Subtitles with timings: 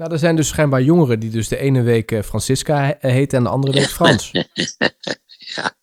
[0.00, 3.42] Nou, er zijn dus schijnbaar jongeren die dus de ene week eh, Francisca heet en
[3.42, 4.30] de andere week Frans.
[5.56, 5.74] ja,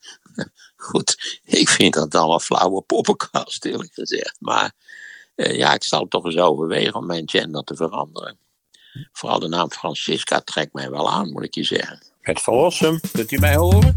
[0.75, 1.39] goed.
[1.43, 4.35] Ik vind dat allemaal flauwe poppenkast, eerlijk gezegd.
[4.39, 4.71] Maar
[5.35, 8.37] uh, ja, ik zal toch eens overwegen om mijn gender te veranderen.
[9.11, 12.01] Vooral de naam Francisca trekt mij wel aan, moet ik je zeggen.
[12.21, 13.95] Het verlossen, kunt u mij horen?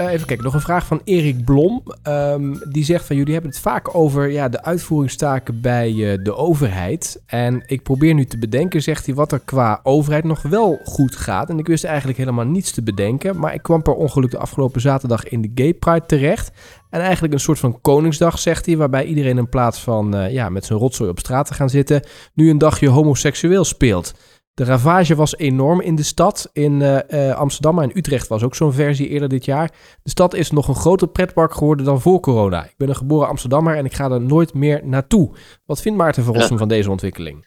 [0.00, 1.82] Uh, even kijken, nog een vraag van Erik Blom.
[2.08, 6.34] Um, die zegt van jullie hebben het vaak over ja, de uitvoeringstaken bij uh, de
[6.34, 7.22] overheid.
[7.26, 11.16] En ik probeer nu te bedenken, zegt hij, wat er qua overheid nog wel goed
[11.16, 11.50] gaat.
[11.50, 13.38] En ik wist eigenlijk helemaal niets te bedenken.
[13.38, 16.50] Maar ik kwam per ongeluk de afgelopen zaterdag in de Gay Pride terecht.
[16.90, 20.48] En eigenlijk een soort van Koningsdag, zegt hij, waarbij iedereen in plaats van uh, ja,
[20.48, 22.02] met zijn rotzooi op straat te gaan zitten,
[22.34, 24.14] nu een dagje homoseksueel speelt.
[24.54, 26.50] De ravage was enorm in de stad.
[26.52, 29.70] In uh, uh, Amsterdam en Utrecht was ook zo'n versie eerder dit jaar.
[30.02, 32.64] De stad is nog een groter pretpark geworden dan voor corona.
[32.64, 35.36] Ik ben een geboren Amsterdammer en ik ga er nooit meer naartoe.
[35.66, 36.58] Wat vindt Maarten Verrossen ja.
[36.58, 37.46] van deze ontwikkeling?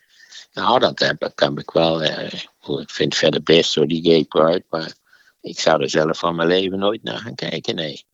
[0.54, 2.04] Nou, dat heb, heb ik wel.
[2.04, 4.64] Uh, ik vind het verder best zo, die gay pride.
[4.70, 4.94] Maar
[5.42, 8.06] ik zou er zelf van mijn leven nooit naar gaan kijken, nee.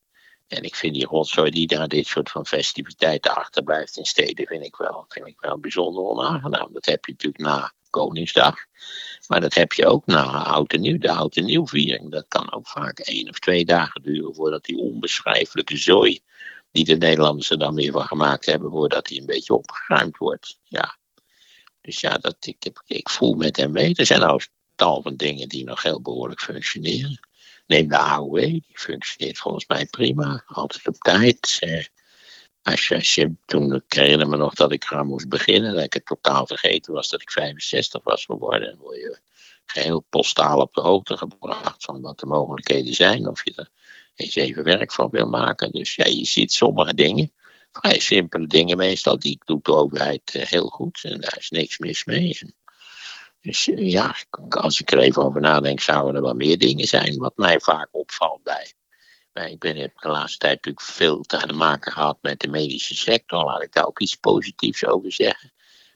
[0.47, 4.65] En ik vind die rotzooi die daar dit soort van festiviteiten achterblijft in steden, vind
[4.65, 6.73] ik wel, vind ik wel bijzonder onaangenaam.
[6.73, 8.55] Dat heb je natuurlijk na Koningsdag.
[9.27, 12.11] Maar dat heb je ook na oud en nieuw, de oud nieuwviering.
[12.11, 16.19] Dat kan ook vaak één of twee dagen duren voordat die onbeschrijfelijke zooi
[16.71, 20.59] die de Nederlanders er dan weer van gemaakt hebben, voordat die een beetje opgeruimd wordt.
[20.63, 20.97] Ja.
[21.81, 23.95] Dus ja, dat, ik, ik, voel met hem mee.
[23.95, 24.41] Er zijn nou
[24.75, 27.19] tal van dingen die nog heel behoorlijk functioneren.
[27.67, 31.57] Neem de AOW, die functioneert volgens mij prima, altijd op tijd.
[31.59, 31.85] Eh,
[32.63, 35.93] als je, als toen ik herinner me nog dat ik eraan moest beginnen, dat ik
[35.93, 38.69] het totaal vergeten was dat ik 65 was geworden.
[38.69, 39.19] Dan word je
[39.65, 43.69] geheel postaal op de hoogte gebracht van wat de mogelijkheden zijn, of je er
[44.15, 45.71] eens even werk van wil maken.
[45.71, 47.31] Dus ja, je ziet sommige dingen,
[47.71, 52.05] vrij simpele dingen meestal, die doet de overheid heel goed en daar is niks mis
[52.05, 52.39] mee.
[53.41, 54.15] Dus ja,
[54.49, 57.87] als ik er even over nadenk, zouden er wel meer dingen zijn wat mij vaak
[57.91, 58.73] opvalt bij
[59.45, 63.43] ik ben, heb de laatste tijd natuurlijk veel te maken gehad met de medische sector.
[63.43, 65.51] Laat ik daar ook iets positiefs over zeggen.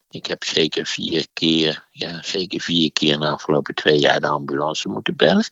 [0.09, 4.27] Ik heb zeker vier keer, ja, zeker vier keer in de afgelopen twee jaar de
[4.27, 5.45] ambulance moeten bellen.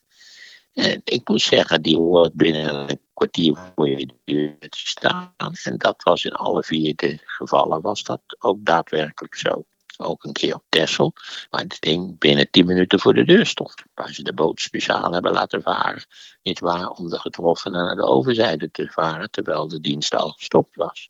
[0.74, 5.34] En ik moet zeggen, die hoort binnen een kwartier voor je deur te staan.
[5.64, 9.66] En dat was in alle vier de gevallen, was dat ook daadwerkelijk zo
[10.02, 11.14] ook een keer op Texel,
[11.50, 13.74] waar het ding binnen 10 minuten voor de deur stond.
[13.94, 16.04] Waar ze de boot speciaal hebben laten varen,
[16.44, 20.76] niet waar, om de getroffenen naar de overzijde te varen, terwijl de dienst al gestopt
[20.76, 21.10] was.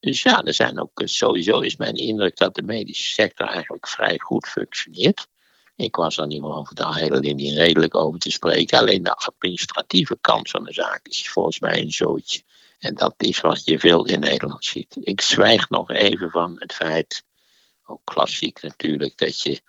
[0.00, 4.18] Dus ja, er zijn ook, sowieso is mijn indruk dat de medische sector eigenlijk vrij
[4.18, 5.28] goed functioneert.
[5.76, 8.78] Ik was er niet over de hele linie redelijk over te spreken.
[8.78, 12.42] Alleen de administratieve kant van de zaak is volgens mij een zootje.
[12.78, 14.96] En dat is wat je veel in Nederland ziet.
[15.00, 17.24] Ik zwijg nog even van het feit
[17.90, 19.60] ook klassiek natuurlijk, dat je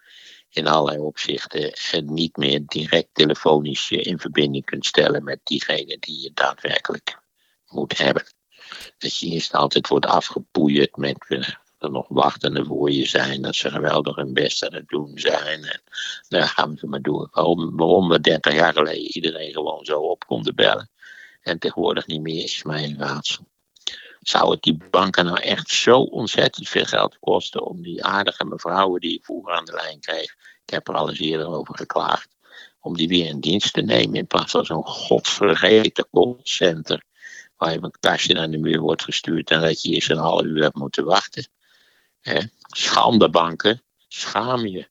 [0.50, 1.74] in allerlei opzichten
[2.14, 7.20] niet meer direct telefonisch in verbinding kunt stellen met diegene die je daadwerkelijk
[7.68, 8.24] moet hebben.
[8.98, 13.56] Dat je eerst altijd wordt afgepoeierd met uh, er nog wachtende voor je zijn, dat
[13.56, 15.64] ze geweldig hun best aan het doen zijn.
[15.64, 15.82] En
[16.28, 17.28] daar gaan ze maar door.
[17.32, 20.90] Waarom, waarom we 30 jaar geleden iedereen gewoon zo op konden bellen
[21.42, 23.51] en tegenwoordig niet meer, is mij een raadsel
[24.22, 29.02] zou het die banken nou echt zo ontzettend veel geld kosten om die aardige mevrouwen
[29.02, 32.36] die ik vroeger aan de lijn kreeg, ik heb er al eens eerder over geklaagd,
[32.80, 37.04] om die weer in dienst te nemen in plaats van zo'n godvergeten callcenter
[37.58, 40.42] waar je met kastje naar de muur wordt gestuurd en dat je eerst een half
[40.42, 41.48] uur hebt moeten wachten.
[42.68, 44.88] Schande banken, schaam je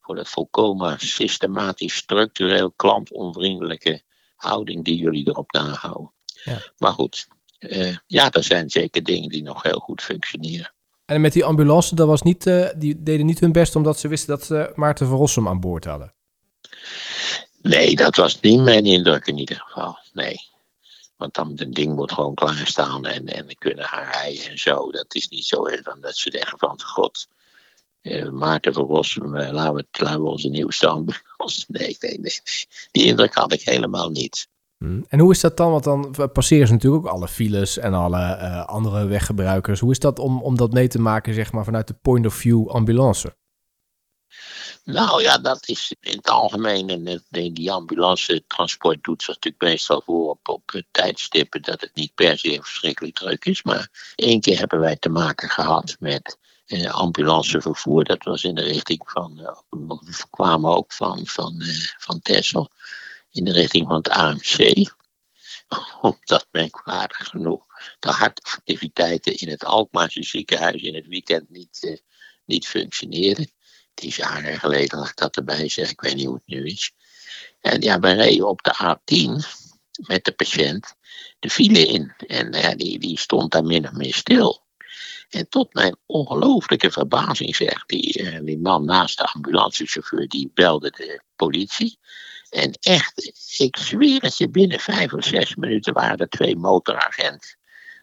[0.00, 4.02] voor dat volkomen systematisch, structureel, klantonvriendelijke
[4.36, 6.12] houding die jullie erop nahouden.
[6.44, 6.58] Ja.
[6.78, 7.28] Maar goed,
[7.62, 10.72] uh, ja, er zijn zeker dingen die nog heel goed functioneren.
[11.04, 14.08] En met die ambulance, dat was niet, uh, die deden niet hun best omdat ze
[14.08, 16.12] wisten dat ze Maarten van Rossum aan boord hadden?
[17.62, 19.98] Nee, dat was niet mijn indruk in ieder geval.
[20.12, 20.50] Nee.
[21.16, 24.90] Want dan het ding moet gewoon klaarstaan en, en kunnen gaan rijden en zo.
[24.90, 27.28] Dat is niet zo dan dat ze zeggen van god,
[28.02, 31.20] uh, Maarten van Rossum, uh, laten, we, laten we onze nieuwste ambulance.
[31.66, 32.40] Nee, nee, nee.
[32.90, 34.48] Die indruk had ik helemaal niet.
[34.82, 35.04] Hmm.
[35.08, 35.70] En hoe is dat dan?
[35.70, 39.80] Want dan passeren ze natuurlijk ook alle files en alle uh, andere weggebruikers.
[39.80, 42.34] Hoe is dat om, om dat mee te maken, zeg maar, vanuit de point of
[42.34, 43.36] view ambulance?
[44.84, 46.88] Nou ja, dat is in het algemeen.
[46.88, 52.14] En die ambulance transport doet zich natuurlijk meestal voor op, op tijdstippen dat het niet
[52.14, 53.62] per se verschrikkelijk druk is.
[53.62, 58.04] Maar één keer hebben wij te maken gehad met eh, ambulancevervoer.
[58.04, 61.62] Dat was in de richting van, we kwamen ook van, van,
[61.98, 62.70] van Texel
[63.32, 64.90] in de richting van het AMC.
[66.00, 67.66] Omdat merkwaardig genoeg
[67.98, 71.96] de hartactiviteiten in het Alkmaarse ziekenhuis in het weekend niet, uh,
[72.44, 73.50] niet functioneerden.
[73.94, 76.92] Het is jaren geleden ik dat erbij zeg, ik weet niet hoe het nu is.
[77.60, 79.46] En ja, we reden op de A10
[80.06, 80.94] met de patiënt
[81.38, 82.14] de file in.
[82.26, 84.60] En ja, die, die stond daar min of meer stil.
[85.28, 90.90] En tot mijn ongelooflijke verbazing zegt die, uh, die man naast de ambulancechauffeur, die belde
[90.90, 91.98] de politie.
[92.52, 97.56] En echt, ik zweer het je, binnen vijf of zes minuten waren er twee motoragenten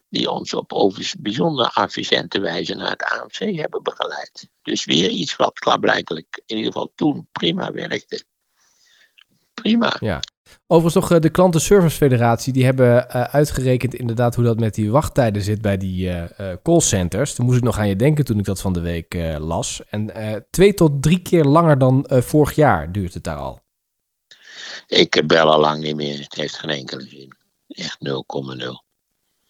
[0.10, 4.50] die ons op over bijzonder efficiënte wijze naar het AMC hebben begeleid.
[4.62, 8.24] Dus weer iets wat klaarblijkelijk in ieder geval toen prima werkte.
[9.54, 9.96] Prima.
[10.00, 10.20] Ja.
[10.68, 15.42] Overigens nog de Klantenservice Federatie, die hebben uh, uitgerekend inderdaad hoe dat met die wachttijden
[15.42, 16.24] zit bij die uh,
[16.64, 17.34] callcenters.
[17.34, 19.82] Toen moest ik nog aan je denken toen ik dat van de week las.
[19.90, 20.14] En
[20.50, 23.68] twee tot drie keer langer dan vorig jaar duurt het daar al.
[24.88, 26.20] Ik bel al lang niet meer.
[26.20, 27.38] Het heeft geen enkele zin.
[27.68, 28.88] Echt 0,0.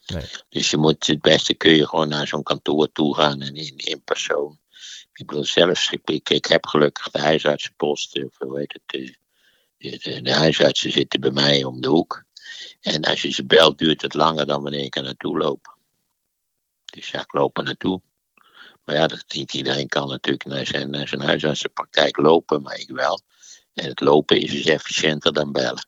[0.06, 0.26] Nee.
[0.50, 3.78] Dus je moet het beste kun je gewoon naar zo'n kantoor toe gaan en in,
[3.78, 4.60] in persoon.
[5.14, 9.18] Ik bedoel, zelfs, ik, ik, ik heb gelukkig de huisartsenpost, of hoe heet het, de,
[9.78, 12.24] de, de, huisartsen zitten bij mij om de hoek.
[12.82, 15.78] En als je ze belt, duurt het langer dan wanneer ik er naartoe loop.
[16.86, 18.02] Dus ja, ik loop er naartoe.
[18.86, 22.90] Maar ja, dat niet iedereen kan natuurlijk naar zijn, naar zijn huisartsenpraktijk lopen, maar ik
[22.90, 23.22] wel.
[23.82, 25.88] Het lopen is dus efficiënter dan bellen.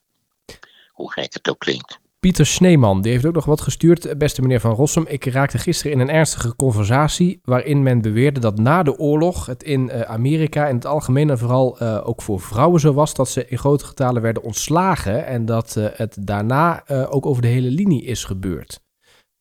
[0.90, 2.00] Hoe gek het ook klinkt.
[2.20, 4.18] Pieter Sneeman, die heeft ook nog wat gestuurd.
[4.18, 8.58] Beste meneer Van Rossum, ik raakte gisteren in een ernstige conversatie waarin men beweerde dat
[8.58, 12.40] na de oorlog het in uh, Amerika in het algemeen en vooral uh, ook voor
[12.40, 16.86] vrouwen zo was dat ze in grote getalen werden ontslagen en dat uh, het daarna
[16.88, 18.80] ook over de hele linie is gebeurd.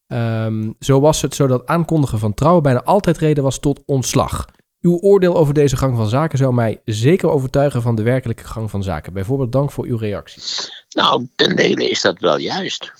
[0.07, 4.45] Um, zo was het zo dat aankondigen van trouwen bijna altijd reden was tot ontslag.
[4.81, 8.69] Uw oordeel over deze gang van zaken zou mij zeker overtuigen van de werkelijke gang
[8.69, 9.13] van zaken.
[9.13, 10.42] Bijvoorbeeld dank voor uw reactie.
[10.89, 12.92] Nou, ten dele is dat wel juist.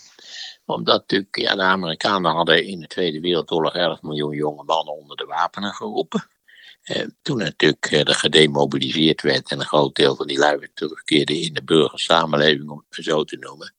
[0.66, 5.18] Omdat natuurlijk, ja, de Amerikanen hadden in de Tweede Wereldoorlog 11 miljoen jonge mannen onder
[5.18, 6.30] de wapenen geroepen.
[6.82, 11.40] Eh, toen natuurlijk eh, er gedemobiliseerd werd en een groot deel van die lui terugkeerde
[11.40, 13.74] in de burgersamenleving, om het zo te noemen.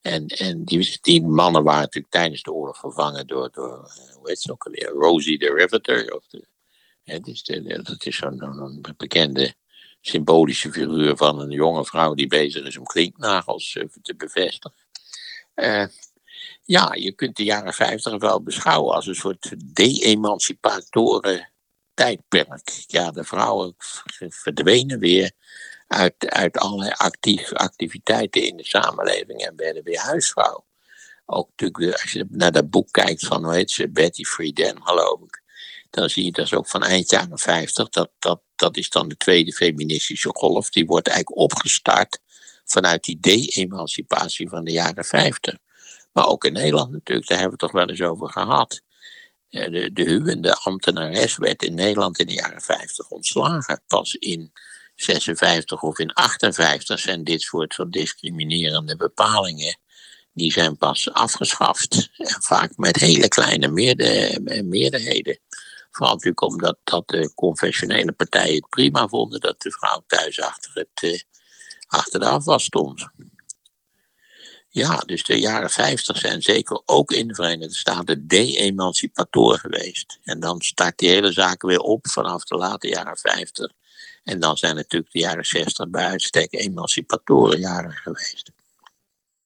[0.00, 4.52] En, en die, mannen waren natuurlijk tijdens de oorlog vervangen door, door hoe heet ze
[4.52, 6.24] ook alweer, Rosie the Riveter, of
[7.04, 7.42] dus
[7.82, 9.54] dat is zo'n bekende
[10.00, 14.78] symbolische figuur van een jonge vrouw die bezig is om klinknagels uh, te bevestigen.
[15.54, 15.86] Uh,
[16.62, 21.50] ja, je kunt de jaren 50 wel beschouwen als een soort de-emancipatoren
[21.94, 22.84] tijdperk.
[22.86, 23.74] Ja, de vrouwen
[24.28, 25.32] verdwenen weer
[25.86, 30.64] uit, uit allerlei actief, activiteiten in de samenleving en werden weer huisvrouw.
[31.26, 35.20] Ook natuurlijk, als je naar dat boek kijkt van, hoe heet ze, Betty Friedan, geloof
[35.20, 35.41] ik
[35.92, 37.88] dan zie je dat ook van eind jaren 50.
[37.88, 40.70] Dat, dat, dat is dan de tweede feministische golf.
[40.70, 42.18] Die wordt eigenlijk opgestart
[42.64, 45.56] vanuit die de-emancipatie van de jaren 50.
[46.12, 48.82] Maar ook in Nederland natuurlijk, daar hebben we het toch wel eens over gehad.
[49.48, 53.82] De, de huwende ambtenares werd in Nederland in de jaren 50 ontslagen.
[53.86, 54.52] Pas in
[54.94, 59.78] 56 of in 58 zijn dit soort van discriminerende bepalingen.
[60.32, 62.10] Die zijn pas afgeschaft.
[62.50, 63.68] Vaak met hele kleine
[64.62, 65.38] meerderheden.
[65.92, 70.70] Vooral natuurlijk omdat dat de conventionele partijen het prima vonden dat de vrouw thuis achter,
[70.74, 71.20] het, uh,
[71.86, 73.08] achter de afwas stond.
[74.68, 80.18] Ja, dus de jaren 50 zijn zeker ook in de Verenigde Staten de-emancipator geweest.
[80.24, 83.72] En dan start die hele zaak weer op vanaf de late jaren 50.
[84.24, 88.50] En dan zijn natuurlijk de jaren 60 bij uitstek emancipatoren jaren geweest.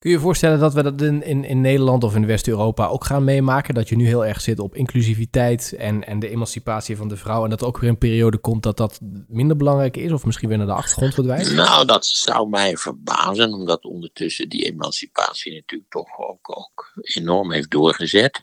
[0.06, 3.04] Kun je je voorstellen dat we dat in, in, in Nederland of in West-Europa ook
[3.04, 3.74] gaan meemaken?
[3.74, 7.44] Dat je nu heel erg zit op inclusiviteit en, en de emancipatie van de vrouw.
[7.44, 8.98] En dat er ook weer een periode komt dat dat
[9.28, 10.12] minder belangrijk is?
[10.12, 11.52] Of misschien weer naar de achtergrond verdwijnt?
[11.52, 13.52] Nou, dat zou mij verbazen.
[13.52, 18.40] Omdat ondertussen die emancipatie natuurlijk toch ook, ook enorm heeft doorgezet.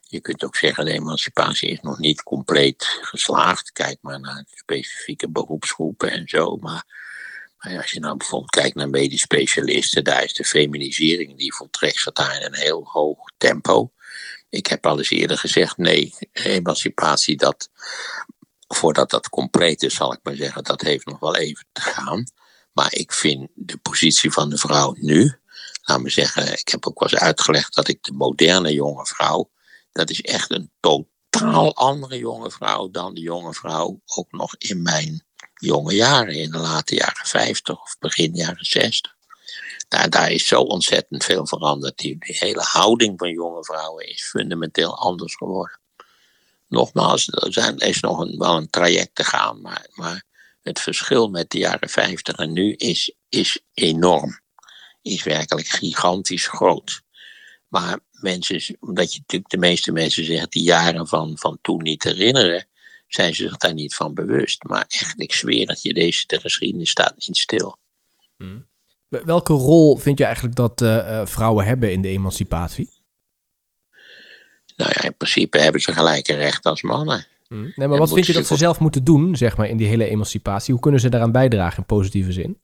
[0.00, 3.72] Je kunt ook zeggen, de emancipatie is nog niet compleet geslaagd.
[3.72, 6.56] Kijk maar naar specifieke beroepsgroepen en zo.
[6.56, 6.84] Maar
[7.60, 12.36] als je nou bijvoorbeeld kijkt naar medisch specialisten, daar is de feminisering die voltrekt zich
[12.36, 13.92] in een heel hoog tempo.
[14.48, 17.70] Ik heb al eens eerder gezegd, nee, emancipatie, dat,
[18.68, 22.24] voordat dat compleet is, zal ik maar zeggen, dat heeft nog wel even te gaan.
[22.72, 25.38] Maar ik vind de positie van de vrouw nu,
[25.82, 29.50] laat me zeggen, ik heb ook wel eens uitgelegd dat ik de moderne jonge vrouw,
[29.92, 34.82] dat is echt een totaal andere jonge vrouw dan de jonge vrouw ook nog in
[34.82, 35.24] mijn
[35.60, 39.14] jonge jaren, in de late jaren 50 of begin jaren 60.
[39.88, 41.98] Daar, daar is zo ontzettend veel veranderd.
[41.98, 45.78] Die, hele houding van jonge vrouwen is fundamenteel anders geworden.
[46.68, 50.22] Nogmaals, er, zijn, is nog wel een traject te gaan, maar, maar
[50.62, 54.40] het verschil met de jaren 50 en nu is, is enorm.
[55.02, 57.02] Is werkelijk gigantisch groot.
[57.68, 62.02] Maar mensen, omdat je natuurlijk de meeste mensen zeggen die jaren van, van toen niet
[62.02, 62.66] herinneren,
[63.12, 64.64] zijn ze zich daar niet van bewust.
[64.64, 67.76] Maar echt, ik zweer dat je deze de geschiedenis staat niet stil.
[68.36, 68.68] Hmm.
[69.08, 72.90] Welke rol vind je eigenlijk dat uh, vrouwen hebben in de emancipatie?
[74.76, 77.26] Nou ja, in principe hebben ze gelijke rechten als mannen.
[77.48, 77.72] Hmm.
[77.76, 80.08] Nee, maar wat vind je dat ze zelf moeten doen, zeg maar, in die hele
[80.08, 80.72] emancipatie?
[80.72, 82.60] Hoe kunnen ze daaraan bijdragen in positieve zin?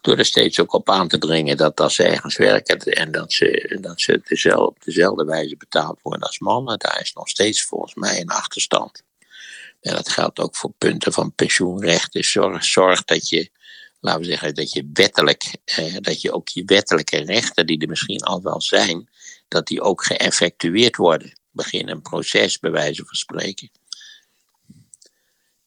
[0.00, 3.32] Door er steeds ook op aan te dringen dat als ze ergens werken en dat
[3.32, 7.64] ze, dat ze dezelfde, op dezelfde wijze betaald worden als mannen, daar is nog steeds
[7.64, 9.02] volgens mij een achterstand.
[9.84, 12.12] En dat geldt ook voor punten van pensioenrecht.
[12.12, 13.50] Dus zorg, zorg dat je,
[14.00, 17.88] laten we zeggen, dat je wettelijk, eh, dat je ook je wettelijke rechten, die er
[17.88, 19.08] misschien al wel zijn,
[19.48, 21.40] dat die ook geëffectueerd worden.
[21.50, 23.70] Begin een proces, bij wijze van spreken.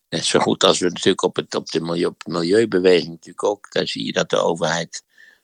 [0.10, 4.06] Net zo goed als we natuurlijk op, op de milieu, milieubeweging natuurlijk ook, daar zie
[4.06, 5.04] je dat de overheid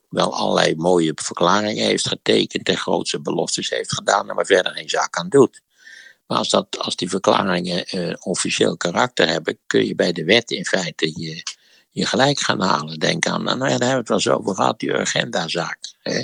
[0.10, 5.16] wel allerlei mooie verklaringen heeft getekend en grootste beloftes heeft gedaan, maar verder geen zaak
[5.16, 5.63] aan doet.
[6.34, 10.52] Maar als, dat, als die verklaringen uh, officieel karakter hebben, kun je bij de wet
[10.52, 11.44] in feite je,
[11.90, 13.00] je gelijk gaan halen.
[13.00, 15.78] Denk aan, nou ja, daar hebben we het wel zo over gehad, die agendazaak.
[16.00, 16.24] Hè?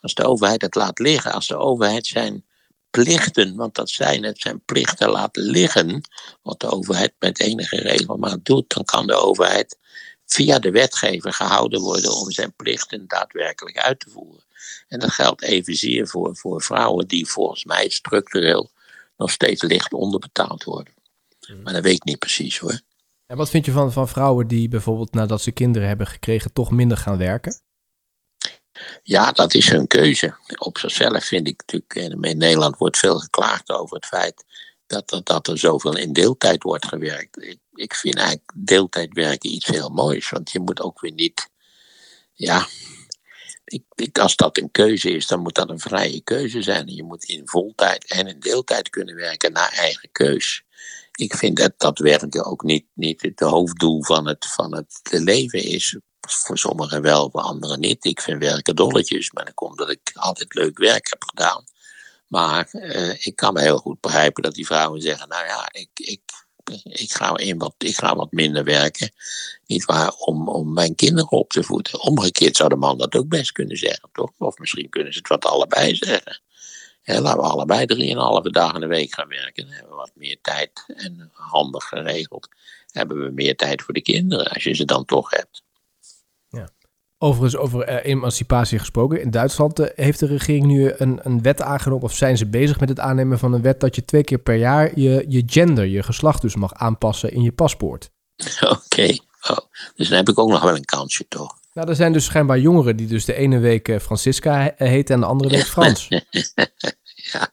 [0.00, 2.44] Als de overheid het laat liggen, als de overheid zijn
[2.90, 6.00] plichten, want dat zijn het, zijn plichten laten liggen,
[6.42, 9.78] wat de overheid met enige regelmaat doet, dan kan de overheid
[10.26, 14.44] via de wetgever gehouden worden om zijn plichten daadwerkelijk uit te voeren.
[14.88, 18.72] En dat geldt evenzeer voor, voor vrouwen die volgens mij structureel
[19.16, 20.94] nog steeds licht onderbetaald worden.
[21.48, 21.62] Mhm.
[21.62, 22.80] Maar dat weet ik niet precies hoor.
[23.26, 26.70] En wat vind je van, van vrouwen die bijvoorbeeld nadat ze kinderen hebben gekregen toch
[26.70, 27.60] minder gaan werken?
[29.02, 30.36] Ja, dat is hun keuze.
[30.58, 34.44] Op zichzelf vind ik natuurlijk, in Nederland wordt veel geklaagd over het feit
[34.86, 37.42] dat er, dat er zoveel in deeltijd wordt gewerkt.
[37.42, 41.48] Ik, ik vind eigenlijk deeltijd werken iets heel moois, want je moet ook weer niet,
[42.32, 42.66] ja,
[43.64, 46.94] ik, ik, als dat een keuze is, dan moet dat een vrije keuze zijn.
[46.94, 50.64] Je moet in voltijd en in deeltijd kunnen werken naar eigen keus.
[51.12, 55.62] Ik vind dat dat werken ook niet, niet het hoofddoel van het, van het leven
[55.62, 55.98] is.
[56.20, 58.04] Voor sommigen wel, voor anderen niet.
[58.04, 61.64] Ik vind werken dolletjes, maar dat komt omdat ik altijd leuk werk heb gedaan.
[62.28, 65.90] Maar eh, ik kan me heel goed begrijpen dat die vrouwen zeggen: Nou ja, ik,
[65.94, 66.20] ik,
[66.82, 69.10] ik, ga, in wat, ik ga wat minder werken.
[69.66, 72.00] Niet waar, om, om mijn kinderen op te voeden.
[72.00, 74.30] Omgekeerd zou de man dat ook best kunnen zeggen, toch?
[74.38, 76.40] Of misschien kunnen ze het wat allebei zeggen.
[77.04, 79.64] laten we allebei drieënhalve dagen in de week gaan werken.
[79.64, 82.48] Dan hebben we wat meer tijd en handig geregeld.
[82.90, 85.63] Hebben we meer tijd voor de kinderen, als je ze dan toch hebt.
[87.24, 89.20] Overigens, over uh, emancipatie gesproken.
[89.20, 92.80] In Duitsland uh, heeft de regering nu een, een wet aangenomen, of zijn ze bezig
[92.80, 95.84] met het aannemen van een wet dat je twee keer per jaar je, je gender,
[95.84, 98.10] je geslacht dus mag aanpassen in je paspoort.
[98.60, 99.16] Oké,
[99.48, 99.58] oh,
[99.94, 101.58] dus dan heb ik ook nog wel een kansje toch?
[101.72, 105.20] Nou, er zijn dus schijnbaar jongeren die dus de ene week uh, Francisca heet en
[105.20, 106.08] de andere week Frans.
[107.32, 107.48] ja,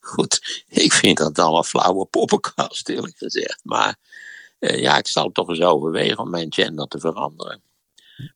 [0.00, 0.64] goed.
[0.68, 3.60] Ik vind dat allemaal flauwe poppenkast, eerlijk gezegd.
[3.62, 3.96] Maar
[4.58, 7.66] ja, ik zal toch eens overwegen om mijn gender te veranderen.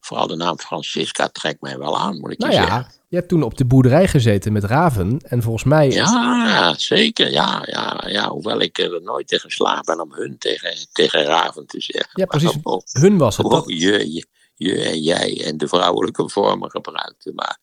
[0.00, 2.92] Vooral de naam Francisca trekt mij wel aan, moet ik nou je ja, zeggen.
[3.08, 5.20] Je hebt toen op de boerderij gezeten met Raven.
[5.22, 5.90] En volgens mij.
[5.90, 7.30] Ja, zeker.
[7.30, 8.28] Ja, ja, ja.
[8.28, 12.10] Hoewel ik er nooit tegen geslaagd ben om hun tegen, tegen Raven te zeggen.
[12.12, 12.56] Ja, precies.
[12.92, 13.46] hun was het.
[13.46, 17.32] Oh, je, je, je, en jij en de vrouwelijke vormen gebruikte.
[17.34, 17.58] Maar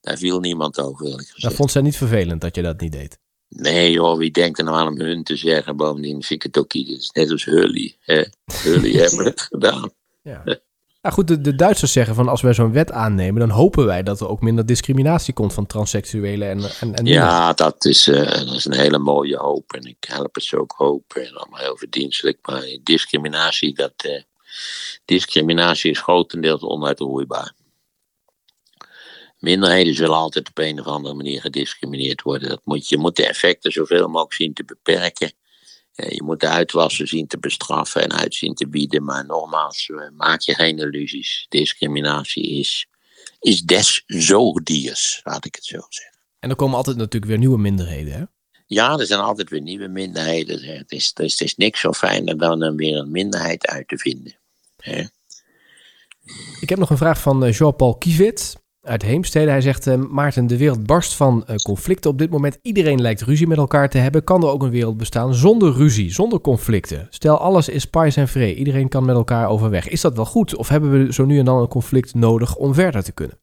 [0.00, 1.32] daar viel niemand over.
[1.36, 3.18] Dat vond zij niet vervelend dat je dat niet deed.
[3.48, 5.76] Nee joh, wie denkt er nou aan om hun te zeggen?
[5.76, 7.10] Bovendien vind ik het ook iets.
[7.10, 7.96] Net als Hully.
[8.00, 8.24] Hè?
[8.62, 9.90] Hully hebben het gedaan.
[10.22, 10.42] Ja.
[11.04, 14.02] Nou goed, de, de, Duitsers zeggen van als wij zo'n wet aannemen, dan hopen wij
[14.02, 18.24] dat er ook minder discriminatie komt van transseksuelen en, en, en Ja, dat is, uh,
[18.24, 21.60] dat is een hele mooie hoop en ik help het ze ook hopen en allemaal
[21.60, 22.38] heel verdienstelijk.
[22.42, 24.22] Maar discriminatie, dat, uh,
[25.04, 27.52] discriminatie is grotendeels onuitroeibaar.
[29.38, 32.48] Minderheden zullen altijd op een of andere manier gediscrimineerd worden.
[32.48, 35.32] Dat moet, je moet de effecten zoveel mogelijk zien te beperken.
[35.94, 39.04] Je moet de uitwassen zien te bestraffen en uitzien te bieden.
[39.04, 41.46] Maar nogmaals, eh, maak je geen illusies.
[41.48, 42.86] Discriminatie is,
[43.40, 46.18] is des zoogdiers, laat ik het zo zeggen.
[46.38, 48.24] En er komen altijd natuurlijk weer nieuwe minderheden, hè?
[48.66, 50.62] Ja, er zijn altijd weer nieuwe minderheden.
[50.62, 54.38] Het is, het is, niks zo fijner dan er weer een minderheid uit te vinden.
[54.76, 55.04] Hè?
[56.60, 59.50] Ik heb nog een vraag van eh, Jean-Paul Kievit uit Heemstede.
[59.50, 62.58] Hij zegt, uh, Maarten, de wereld barst van uh, conflicten op dit moment.
[62.62, 64.24] Iedereen lijkt ruzie met elkaar te hebben.
[64.24, 67.06] Kan er ook een wereld bestaan zonder ruzie, zonder conflicten?
[67.10, 68.54] Stel, alles is pais en vree.
[68.54, 69.88] Iedereen kan met elkaar overweg.
[69.88, 70.56] Is dat wel goed?
[70.56, 73.38] Of hebben we zo nu en dan een conflict nodig om verder te kunnen?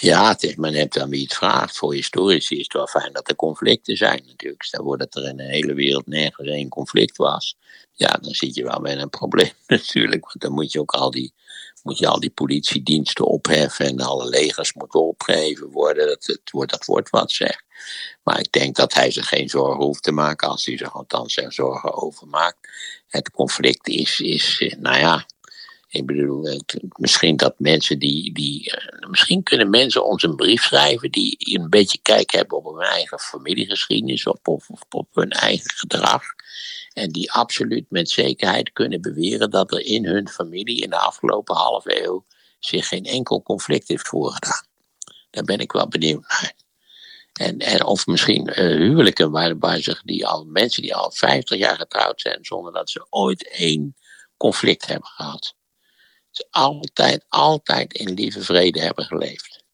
[0.00, 1.76] Ja, het is maar net aan wie het vraagt.
[1.76, 4.62] Voor historici is het wel fijn dat er conflicten zijn natuurlijk.
[4.62, 7.56] Stel voor dat er in de hele wereld nergens één conflict was.
[7.92, 10.24] Ja, dan zit je wel met een probleem natuurlijk.
[10.24, 11.32] Want dan moet je ook al die,
[11.82, 16.06] moet je al die politiediensten opheffen en alle legers moeten opgeheven worden.
[16.06, 17.62] Dat, het wordt, dat wordt wat zeg.
[18.22, 21.36] Maar ik denk dat hij zich geen zorgen hoeft te maken als hij zich althans
[21.36, 22.68] er zorgen over maakt.
[23.08, 25.26] Het conflict is, is eh, nou ja,
[25.88, 28.70] ik bedoel, misschien dat mensen die, die.
[28.70, 32.86] Eh, misschien kunnen mensen ons een brief schrijven die een beetje kijk hebben op hun
[32.86, 36.22] eigen familiegeschiedenis of op, hun eigen gedrag.
[36.92, 41.56] En die absoluut met zekerheid kunnen beweren dat er in hun familie in de afgelopen
[41.56, 42.24] halve eeuw
[42.58, 44.66] zich geen enkel conflict heeft voorgedaan.
[45.30, 46.52] Daar ben ik wel benieuwd naar.
[47.32, 51.76] En, of misschien uh, huwelijken waar, waar zich die al, mensen die al 50 jaar
[51.76, 53.96] getrouwd zijn zonder dat ze ooit één
[54.36, 55.56] conflict hebben gehad.
[56.50, 59.64] Altijd, altijd in lieve vrede hebben geleefd.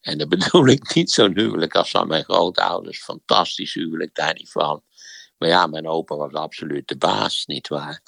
[0.00, 3.02] En dat bedoel ik niet zo'n huwelijk als van mijn grootouders.
[3.02, 4.82] Fantastisch huwelijk, daar niet van.
[5.38, 8.02] Maar ja, mijn opa was absoluut de baas, nietwaar?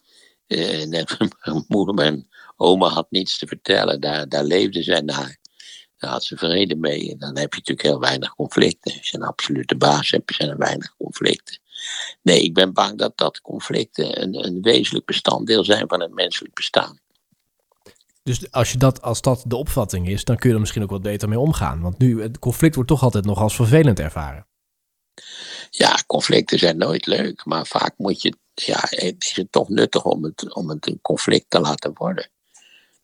[0.47, 0.88] Uh, en
[1.45, 4.00] mijn moeder, mijn oma had niets te vertellen.
[4.00, 5.41] Daar, daar leefde zij naar.
[5.97, 7.11] Daar had ze vrede mee.
[7.11, 8.99] En dan heb je natuurlijk heel weinig conflicten.
[8.99, 11.61] Als je een absolute baas hebt, zijn er weinig conflicten.
[12.23, 16.55] Nee, ik ben bang dat dat conflicten een, een wezenlijk bestanddeel zijn van het menselijk
[16.55, 17.00] bestaan.
[18.23, 20.91] Dus als, je dat, als dat de opvatting is, dan kun je er misschien ook
[20.91, 21.81] wat beter mee omgaan.
[21.81, 24.47] Want nu, het conflict wordt toch altijd nog als vervelend ervaren.
[25.71, 30.25] Ja, conflicten zijn nooit leuk, maar vaak moet je, ja, is het toch nuttig om
[30.25, 32.31] het, om het een conflict te laten worden.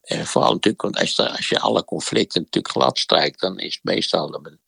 [0.02, 4.58] En vooral natuurlijk, want als, als je alle conflicten natuurlijk glad strijkt, dan is meestal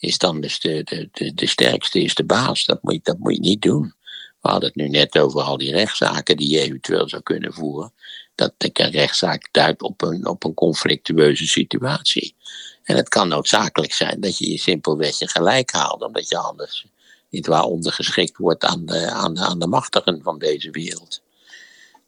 [0.00, 2.64] is dan dus de, de, de, de sterkste is de baas.
[2.64, 3.94] Dat moet, dat moet je niet doen.
[4.40, 7.92] We hadden het nu net over al die rechtszaken die je eventueel zou kunnen voeren
[8.34, 12.34] dat een rechtszaak duidt op een, op een conflictueuze situatie.
[12.82, 16.86] En het kan noodzakelijk zijn dat je je simpelweg je gelijk haalt, omdat je anders
[17.30, 21.22] niet waar ondergeschikt wordt aan de, aan, de, aan de machtigen van deze wereld.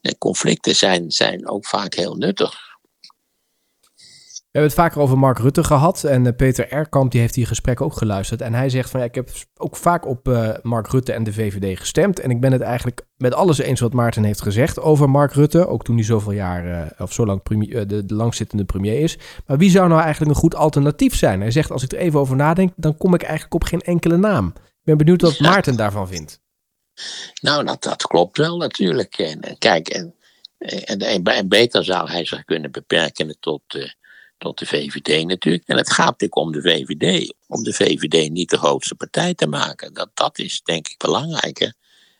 [0.01, 2.72] En conflicten zijn, zijn ook vaak heel nuttig.
[4.53, 6.03] We hebben het vaker over Mark Rutte gehad.
[6.03, 8.41] En uh, Peter Erkamp die heeft die gesprek ook geluisterd.
[8.41, 11.33] En hij zegt van ja, ik heb ook vaak op uh, Mark Rutte en de
[11.33, 12.19] VVD gestemd.
[12.19, 15.67] En ik ben het eigenlijk met alles eens wat Maarten heeft gezegd over Mark Rutte.
[15.67, 19.17] Ook toen hij zoveel jaar, uh, of zo lang premier, de, de langzittende premier is.
[19.45, 21.41] Maar wie zou nou eigenlijk een goed alternatief zijn?
[21.41, 24.17] Hij zegt als ik er even over nadenk, dan kom ik eigenlijk op geen enkele
[24.17, 24.47] naam.
[24.55, 26.41] Ik ben benieuwd wat Maarten daarvan vindt.
[27.41, 29.17] Nou, dat, dat klopt wel natuurlijk.
[29.17, 30.15] En, kijk, en,
[30.57, 33.61] en, en, beter zou hij zich kunnen beperken tot
[34.43, 35.67] tot de VVD natuurlijk.
[35.67, 37.33] En het gaat natuurlijk om de VVD.
[37.47, 39.93] Om de VVD niet de grootste partij te maken.
[39.93, 41.73] Dat, dat is denk ik belangrijker.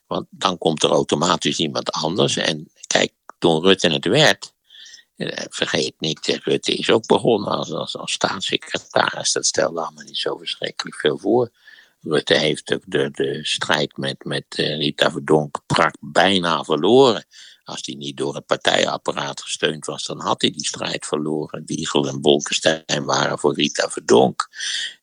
[0.08, 2.38] Want dan komt er automatisch iemand anders.
[2.38, 4.54] En kijk, toen Rutte het werd.
[5.16, 9.32] Eh, vergeet niet, Rutte is ook begonnen als, als, staatssecretaris.
[9.32, 11.52] Dat stelde allemaal niet zo verschrikkelijk veel voor.
[12.02, 15.60] Rutte heeft de, de, de strijd met, met eh, Rita Verdonk
[16.00, 17.26] bijna verloren.
[17.63, 21.63] Als hij niet door het partijapparaat gesteund was, dan had hij die strijd verloren.
[21.65, 24.49] Wiegel en Bolkestein waren voor Rita Verdonk.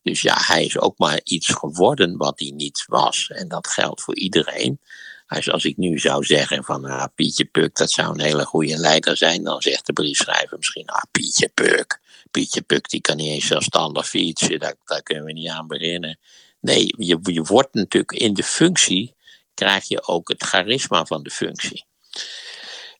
[0.03, 3.29] Dus ja, hij is ook maar iets geworden wat hij niet was.
[3.29, 4.79] En dat geldt voor iedereen.
[5.27, 9.17] Als, ik nu zou zeggen van ah, Pietje Puk, dat zou een hele goede leider
[9.17, 11.99] zijn, dan zegt de briefschrijver misschien, ah Pietje Puk,
[12.31, 16.19] Pietje Puk die kan niet eens zelfstandig fietsen, daar, daar kunnen we niet aan beginnen.
[16.59, 19.15] Nee, je wordt natuurlijk in de functie,
[19.53, 21.85] krijg je ook het charisma van de functie.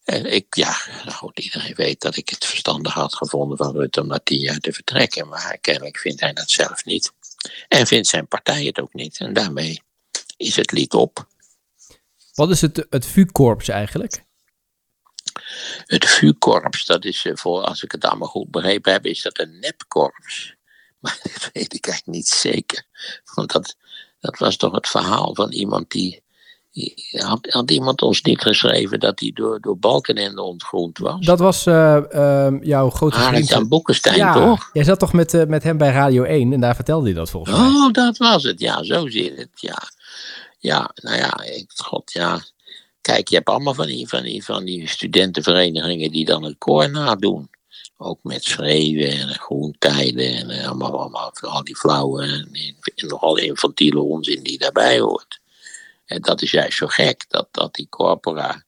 [0.03, 4.01] En ik, ja, nou goed, iedereen weet dat ik het verstandig had gevonden van Rutte
[4.01, 5.27] om na tien jaar te vertrekken.
[5.27, 7.13] Maar kennelijk vindt hij dat zelf niet.
[7.67, 9.19] En vindt zijn partij het ook niet.
[9.19, 9.81] En daarmee
[10.37, 11.27] is het lied op.
[12.33, 14.23] Wat is het, het VU-korps eigenlijk?
[15.85, 19.39] Het VU-korps, dat is eh, voor, als ik het allemaal goed begrepen heb, is dat
[19.39, 20.53] een nepkorps.
[21.01, 22.83] Maar dat weet ik eigenlijk niet zeker.
[23.33, 23.75] Want dat,
[24.19, 26.20] dat was toch het verhaal van iemand die
[27.11, 31.25] had, had, iemand ons niet geschreven dat hij door, door Balkenende ontgroend was?
[31.25, 33.53] Dat was uh, uh, jouw grote vriend.
[33.53, 34.69] aan Boekenstein, ja, toch?
[34.73, 37.29] Jij zat toch met, uh, met hem bij Radio 1 en daar vertelde hij dat
[37.29, 37.67] volgens mij.
[37.67, 38.59] Oh, dat was het.
[38.59, 39.49] Ja, zo zit het.
[39.53, 39.77] Ja,
[40.59, 42.41] ja nou ja, ik, god, ja.
[43.01, 46.89] Kijk, je hebt allemaal van die, van, die, van die studentenverenigingen die dan het koor
[46.89, 47.49] nadoen.
[47.97, 52.49] Ook met schreeuwen en groentijden en uh, allemaal, allemaal, al die flauwe en,
[52.95, 55.40] en nogal infantiele onzin die daarbij hoort.
[56.11, 58.63] En dat is juist zo gek, dat, dat die corpora,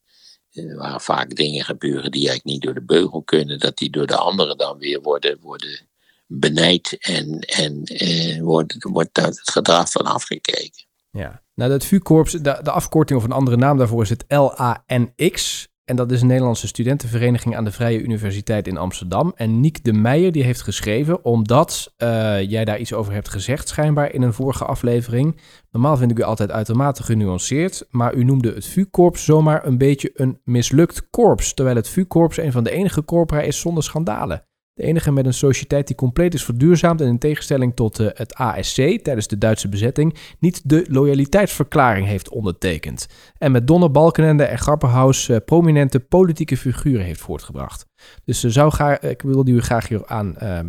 [0.52, 4.08] eh, waar vaak dingen gebeuren die eigenlijk niet door de beugel kunnen, dat die door
[4.08, 5.88] de anderen dan weer worden, worden
[6.28, 10.86] benijd en, en eh, wordt, wordt het gedrag van afgekeken.
[11.12, 15.68] Ja, nou dat VU-korps, de, afkorting of een andere naam daarvoor is het LANX.
[15.86, 19.34] En dat is een Nederlandse studentenvereniging aan de Vrije Universiteit in Amsterdam.
[19.36, 23.68] En Niek de Meijer die heeft geschreven, omdat uh, jij daar iets over hebt gezegd,
[23.68, 25.40] schijnbaar in een vorige aflevering.
[25.72, 30.12] Normaal vind ik u altijd uitermate genuanceerd, maar u noemde het VU-korps zomaar een beetje
[30.14, 31.54] een mislukt korps.
[31.54, 34.46] Terwijl het VU-korps een van de enige corpora is zonder schandalen.
[34.74, 38.34] De enige met een sociëteit die compleet is verduurzaamd en in tegenstelling tot uh, het
[38.34, 43.08] ASC tijdens de Duitse bezetting niet de loyaliteitsverklaring heeft ondertekend.
[43.38, 47.86] En met Donner, Balkenende en Grapperhaus uh, prominente politieke figuren heeft voortgebracht.
[48.26, 50.68] Dus uh, zou ik wilde u graag hier aan ehm,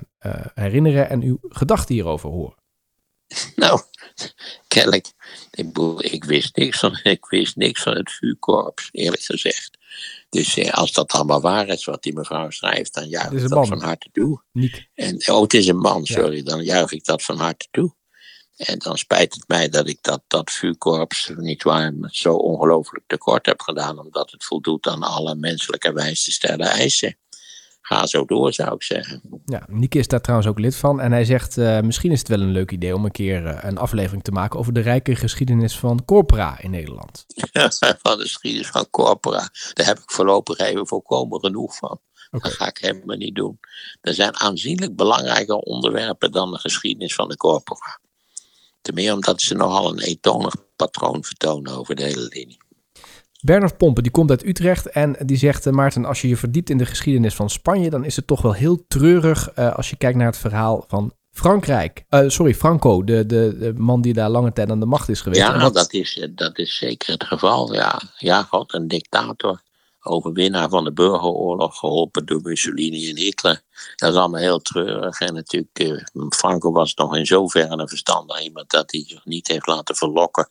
[0.55, 2.63] herinneren en uw gedachten hierover horen.
[3.57, 3.81] Nou,
[4.69, 5.13] kennelijk,
[5.99, 9.79] ik, wist niks van, ik wist niks van het vuurkorps, eerlijk gezegd.
[10.29, 13.69] Dus eh, als dat allemaal waar is wat die mevrouw schrijft, dan juich ik dat
[13.69, 14.43] van harte toe.
[14.53, 14.89] Niet.
[14.95, 17.95] En, oh, het is een man, sorry, dan juich ik dat van harte toe.
[18.57, 23.47] En dan spijt het mij dat ik dat, dat vuurkorps niet waar zo ongelooflijk tekort
[23.47, 27.19] heb gedaan, omdat het voldoet aan alle menselijke wijs te stellen eisen
[27.87, 29.21] ga zo door, zou ik zeggen.
[29.45, 31.01] Ja, Nieke is daar trouwens ook lid van.
[31.01, 33.59] En hij zegt, uh, misschien is het wel een leuk idee om een keer uh,
[33.61, 37.27] een aflevering te maken over de rijke geschiedenis van corpora in Nederland.
[38.03, 39.49] van de geschiedenis van corpora.
[39.73, 42.01] Daar heb ik voorlopig even volkomen genoeg van.
[42.31, 42.51] Okay.
[42.51, 43.59] Dat ga ik helemaal niet doen.
[44.01, 48.01] Er zijn aanzienlijk belangrijker onderwerpen dan de geschiedenis van de corpora.
[48.83, 52.59] Ten meer omdat ze nogal een eentonig patroon vertonen over de hele linie.
[53.45, 56.71] Bernard Pompen, die komt uit Utrecht en die zegt, uh, Maarten, als je je verdiept
[56.71, 59.97] in de geschiedenis van Spanje, dan is het toch wel heel treurig uh, als je
[59.97, 62.05] kijkt naar het verhaal van Frankrijk.
[62.11, 65.21] Uh, sorry, Franco, de, de, de, man die daar lange tijd aan de macht is
[65.21, 65.41] geweest.
[65.41, 65.75] Ja, wat...
[65.75, 67.75] dat, is, dat is zeker het geval.
[67.75, 69.63] Ja, ja God, een dictator,
[70.01, 73.63] overwinnaar van de burgeroorlog, geholpen door Mussolini en Hitler.
[73.97, 75.21] Dat is allemaal heel treurig.
[75.21, 79.67] En natuurlijk, Franco was nog in zoverre een verstandig iemand dat hij zich niet heeft
[79.67, 80.49] laten verlokken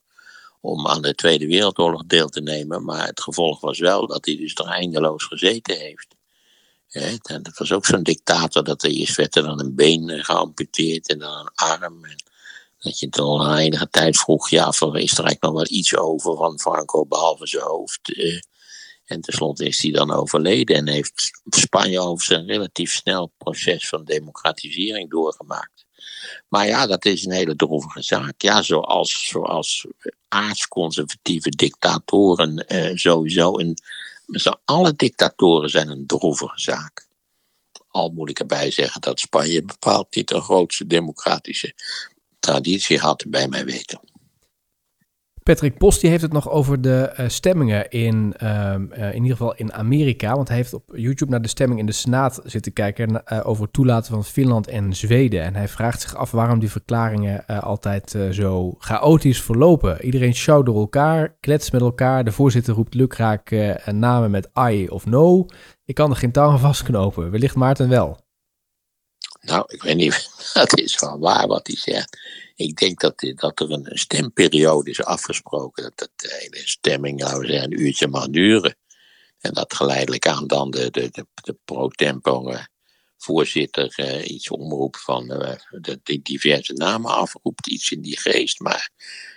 [0.65, 2.83] om aan de Tweede Wereldoorlog deel te nemen.
[2.83, 6.15] Maar het gevolg was wel dat hij dus er eindeloos gezeten heeft.
[7.21, 10.23] en dat was ook zo'n dictator dat er eerst werd er dan een been eh,
[10.23, 12.05] geamputeerd en dan een arm.
[12.05, 12.15] En
[12.79, 16.35] dat je dan na enige tijd vroeg, ja, is er eigenlijk nog wel iets over
[16.35, 18.13] van Franco behalve zijn hoofd.
[18.13, 18.39] Eh.
[19.05, 24.03] en tenslotte is hij dan overleden en heeft Spanje over zijn relatief snel proces van
[24.03, 25.85] democratisering doorgemaakt.
[26.47, 28.41] Maar ja, dat is een hele droevige zaak.
[28.41, 29.85] Ja, zoals, zoals
[30.27, 33.73] aardsconservatieve dictatoren eh, sowieso.
[34.65, 37.07] Alle dictatoren zijn een droevige zaak.
[37.87, 41.73] Al moet ik erbij zeggen dat Spanje bepaald niet de grootste democratische
[42.39, 43.99] traditie had, bij mij weten.
[45.43, 49.37] Patrick Post die heeft het nog over de uh, stemmingen in, um, uh, in ieder
[49.37, 50.35] geval in Amerika.
[50.35, 53.63] Want hij heeft op YouTube naar de stemming in de Senaat zitten kijken uh, over
[53.63, 55.43] het toelaten van Finland en Zweden.
[55.43, 60.05] En hij vraagt zich af waarom die verklaringen altijd zo chaotisch verlopen.
[60.05, 62.23] Iedereen sjouwt door elkaar, kletst met elkaar.
[62.23, 63.51] De voorzitter roept lukraak
[63.85, 65.45] namen met I of no.
[65.85, 67.31] Ik kan er geen touw aan vastknopen.
[67.31, 68.21] Wellicht Maarten wel.
[69.41, 72.17] Nou, ik weet niet, dat is wel waar wat hij zegt.
[72.55, 75.91] Ik denk dat, dat er een stemperiode is afgesproken.
[75.95, 78.75] Dat de hele stemming, zeggen, een uurtje mag duren.
[79.39, 82.63] En dat geleidelijk aan dan de, de, de, pro-tempo eh,
[83.17, 85.55] voorzitter uh, iets omroept van uh,
[86.03, 88.59] de, diverse namen afroept, iets in die geest.
[88.59, 88.89] Maar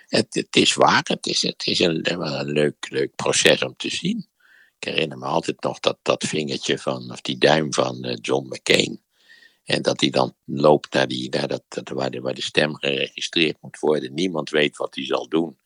[0.07, 3.89] het, het is waar, het is, het is een, een leuk, leuk proces om te
[3.89, 4.27] zien.
[4.79, 9.01] Ik herinner me altijd nog dat, dat vingertje van, of die duim van John McCain.
[9.67, 12.75] En dat hij dan loopt naar, die, naar dat, dat, waar, de, waar de stem
[12.75, 14.13] geregistreerd moet worden.
[14.13, 15.57] Niemand weet wat hij zal doen.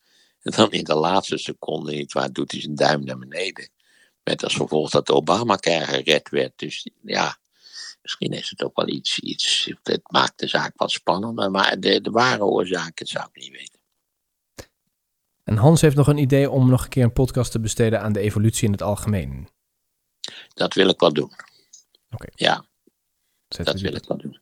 [0.42, 3.70] En dan in de laatste seconde, niet waar, doet hij zijn duim naar beneden.
[4.24, 6.54] Met als gevolg dat de Obamacare gered werd.
[6.56, 7.38] Dus ja,
[8.02, 11.52] misschien is het ook wel iets, iets het maakt de zaak wat spannender.
[11.52, 13.80] Maar de, de ware oorzaak, dat zou ik niet weten.
[15.44, 18.14] En Hans heeft nog een idee om nog een keer een podcast te besteden aan
[18.14, 19.50] de evolutie in het algemeen.
[20.54, 21.32] Dat wil ik wel doen.
[22.12, 22.28] Oké.
[22.36, 22.66] Ja,
[23.58, 24.40] dat wil ik wel doen.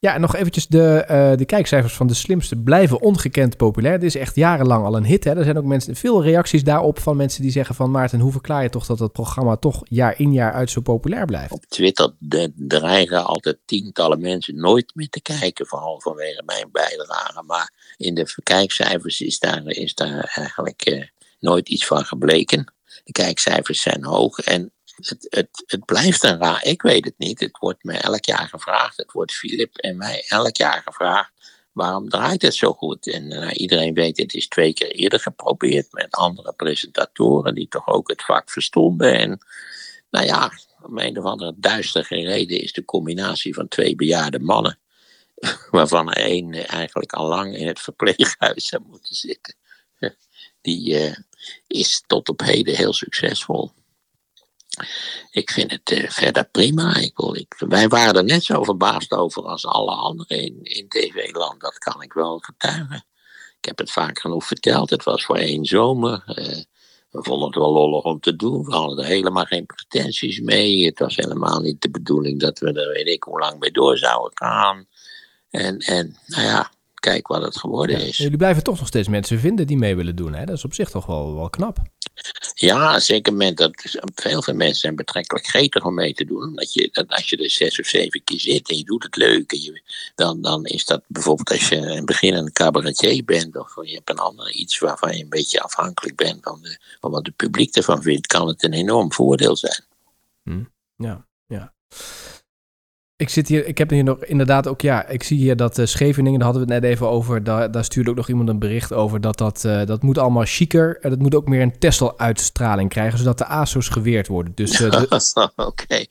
[0.00, 3.98] Ja, en nog eventjes de, uh, de kijkcijfers van de slimste blijven ongekend populair.
[3.98, 5.24] Dit is echt jarenlang al een hit.
[5.24, 5.36] Hè?
[5.36, 7.90] Er zijn ook mensen, veel reacties daarop van mensen die zeggen van...
[7.90, 11.26] Maarten, hoe verklaar je toch dat het programma toch jaar in jaar uit zo populair
[11.26, 11.52] blijft?
[11.52, 12.14] Op Twitter
[12.54, 15.66] dreigen altijd tientallen mensen nooit meer te kijken...
[15.66, 17.42] vooral vanwege mijn bijdrage.
[17.46, 21.04] Maar in de kijkcijfers is daar, is daar eigenlijk uh,
[21.40, 22.72] nooit iets van gebleken.
[23.04, 26.64] De kijkcijfers zijn hoog en het, het, blijft een raar.
[26.64, 27.40] Ik weet het niet.
[27.40, 28.96] Het wordt mij elk jaar gevraagd.
[28.96, 31.32] Het wordt Filip en mij elk jaar gevraagd.
[31.72, 33.06] Waarom draait het zo goed?
[33.06, 37.86] En uh, iedereen weet, het is twee keer eerder geprobeerd met andere presentatoren die toch
[37.86, 39.18] ook het vak verstonden.
[39.18, 39.38] En
[40.10, 44.78] nou ja, om een of andere duistere reden is de combinatie van twee bejaarde mannen,
[45.70, 49.54] waarvan er één eigenlijk al lang in het verpleeghuis zou moeten zitten,
[50.60, 51.14] die uh,
[51.66, 53.72] is tot op heden heel succesvol.
[55.30, 56.96] Ik vind het eh, verder prima.
[56.96, 61.60] Ik ik, wij waren er net zo verbaasd over als alle anderen in, in TV-land.
[61.60, 63.04] Dat kan ik wel getuigen.
[63.58, 64.90] Ik heb het vaak genoeg verteld.
[64.90, 66.22] Het was voor één zomer.
[66.26, 66.62] eh,
[67.10, 68.64] we vonden het wel lollig om te doen.
[68.64, 70.86] We hadden er helemaal geen pretenties mee.
[70.86, 73.98] Het was helemaal niet de bedoeling dat we er weet ik hoe lang mee door
[73.98, 74.86] zouden gaan.
[75.50, 78.16] En, en nou ja, kijk wat het geworden is.
[78.16, 80.34] Jullie blijven toch nog steeds mensen vinden die mee willen doen.
[80.34, 80.44] Hè?
[80.44, 81.78] Dat is op zich toch wel, wel knap.
[82.54, 86.42] Ja, zeker met dat veel veel mensen zijn betrekkelijk gretig om mee te doen.
[86.42, 89.16] Omdat je, dat als je er zes of zeven keer zit en je doet het
[89.16, 89.82] leuk, en je,
[90.14, 93.94] dan, dan is dat bijvoorbeeld als je in het begin een cabaretier bent of je
[93.94, 97.36] hebt een ander iets waarvan je een beetje afhankelijk bent van, de, van wat het
[97.36, 99.84] publiek ervan vindt, kan het een enorm voordeel zijn.
[100.96, 101.74] Ja, ja.
[103.18, 105.86] Ik zit hier, ik heb hier nog inderdaad ook, ja, ik zie hier dat eh,
[105.86, 108.58] Scheveningen, daar hadden we het net even over, daar, daar stuurde ook nog iemand een
[108.58, 111.78] bericht over, dat dat, eh, dat moet allemaal chiquer, en dat moet ook meer een
[111.78, 114.52] Tesla-uitstraling krijgen, zodat de ASO's geweerd worden.
[114.54, 115.02] Dus eh,
[115.56, 116.04] Oké,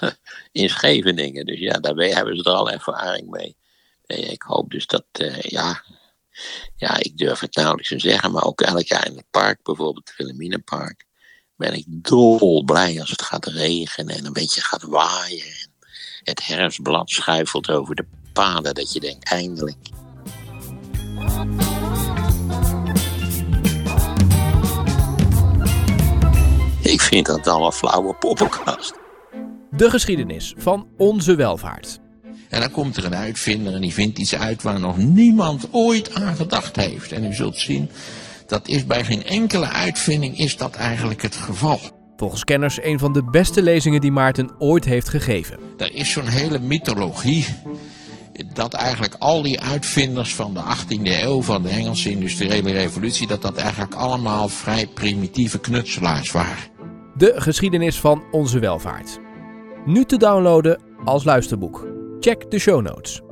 [0.52, 1.46] in Scheveningen.
[1.46, 3.56] Dus ja, daar hebben ze er al ervaring mee.
[4.06, 5.84] Eh, Ik hoop dus dat, eh, ja,
[6.76, 10.08] ja, ik durf het nauwelijks te zeggen, maar ook elk jaar in het park, bijvoorbeeld
[10.08, 11.04] het Wilhelminenpark,
[11.56, 15.63] ben ik dolblij als het gaat regenen en een beetje gaat waaien.
[16.24, 19.76] Het herfstblad schuifelt over de paden, dat je denkt, eindelijk.
[26.82, 28.94] Ik vind dat allemaal flauwe poppenkast.
[29.70, 31.98] de geschiedenis van onze welvaart.
[32.48, 36.14] En dan komt er een uitvinder en die vindt iets uit waar nog niemand ooit
[36.14, 37.12] aan gedacht heeft.
[37.12, 37.90] En u zult zien,
[38.46, 41.80] dat is bij geen enkele uitvinding is dat eigenlijk het geval.
[42.16, 45.58] Volgens kenners een van de beste lezingen die Maarten ooit heeft gegeven.
[45.76, 47.46] Er is zo'n hele mythologie
[48.54, 53.42] dat eigenlijk al die uitvinders van de 18e eeuw, van de Engelse industriële revolutie, dat
[53.42, 56.72] dat eigenlijk allemaal vrij primitieve knutselaars waren.
[57.16, 59.18] De geschiedenis van onze welvaart.
[59.84, 61.86] Nu te downloaden als luisterboek.
[62.20, 63.23] Check de show notes.